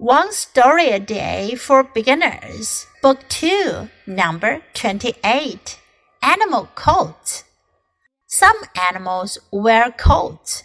[0.00, 5.78] One Story a Day for Beginners, Book 2, Number 28.
[6.22, 7.44] Animal Coats.
[8.26, 10.62] Some animals wear coats.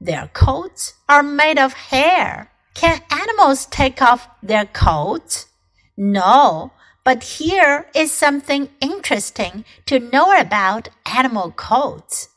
[0.00, 2.52] Their coats are made of hair.
[2.74, 5.46] Can animals take off their coats?
[5.96, 6.70] No,
[7.02, 12.28] but here is something interesting to know about animal coats.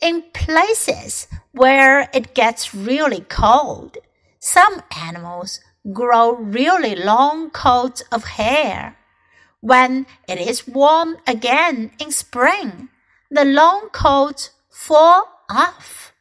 [0.00, 3.96] In places where it gets really cold,
[4.41, 8.95] some animals grow really long coats of hair.
[9.61, 12.89] When it is warm again in spring,
[13.29, 16.11] the long coats fall off.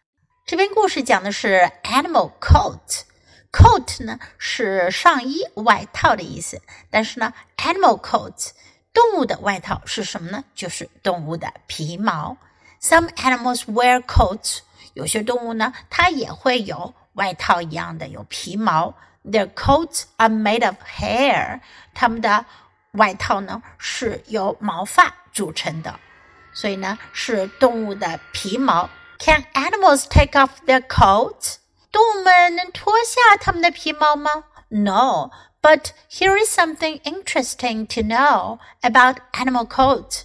[0.47, 6.61] 这篇故事讲的是 animal coat。coat 呢是上衣、外套的意思，
[6.91, 8.51] 但是呢，animal coat
[8.93, 10.45] 动物的外套是什么呢？
[10.55, 12.37] 就是动物的皮毛。
[12.81, 14.59] Some animals wear coats。
[14.95, 18.95] 有些动物呢，它也会有 外套一样的有皮毛。
[19.25, 21.61] Their coats are made of hair。
[21.95, 22.45] 它们的
[22.93, 25.99] 外套呢是由毛发组成的，
[26.53, 28.89] 所以呢是动物的皮毛。
[29.19, 31.57] Can animals take off their coats？
[31.91, 34.45] 动物们能脱下它们的皮毛吗？
[34.69, 40.23] No。But here is something interesting to know about animal coats.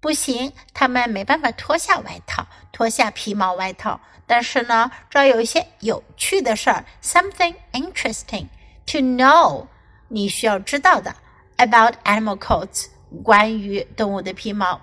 [0.00, 4.00] 不行，他们没办法脱下外套，脱下皮毛外套。
[4.26, 8.46] 但是呢，这儿有一些有趣的事儿，something interesting
[8.86, 9.66] to know，
[10.08, 11.14] 你需要知道的
[11.56, 12.86] about animal coats，
[13.22, 14.80] 关于动物的皮毛。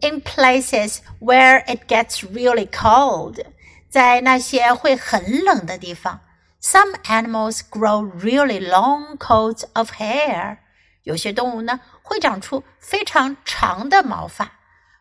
[0.00, 3.44] In places where it gets really cold，
[3.88, 6.20] 在那些会很冷的地方，
[6.60, 10.58] some animals grow really long coats of hair。
[11.07, 14.51] 有些动物呢会长出非常长的毛发。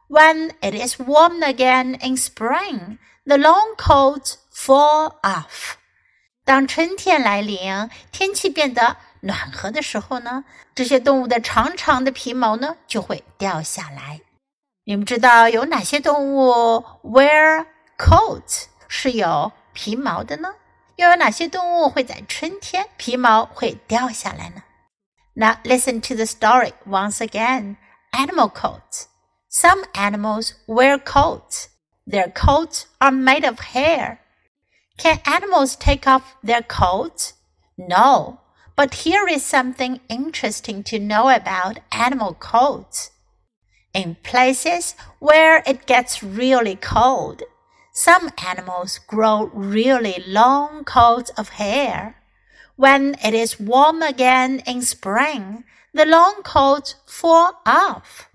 [0.09, 5.75] When it is warm again in spring, the long coats fall off.
[6.45, 10.45] 当春天来临，天气变得暖和的时候呢，
[10.77, 14.21] 这些动物的长长的皮毛呢就会掉下来。
[14.85, 17.67] 你们知道有哪些动物 wear
[17.99, 20.55] coats 是有皮毛的呢？
[20.95, 24.63] 又有哪些动物会在春天皮毛会掉下来呢
[25.37, 27.77] ？now listen to the story once again.
[28.13, 29.09] Animal coats.
[29.49, 31.69] Some animals wear coats.
[32.07, 34.21] Their coats are made of hair.
[34.97, 37.35] Can animals take off their coats?
[37.77, 38.41] No.
[38.77, 43.11] But here is something interesting to know about animal coats.
[43.95, 47.43] In places where it gets really cold,
[47.93, 52.16] some animals grow really long coats of hair.
[52.77, 55.65] When it is warm again in spring,
[55.95, 58.29] the long coats fall off.